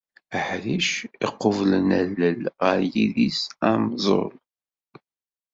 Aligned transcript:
Aḥric 0.37 0.91
iqublen 1.25 1.87
allel 2.01 2.41
ɣer 2.63 2.79
yidis 2.91 3.41
anẓul. 3.69 4.33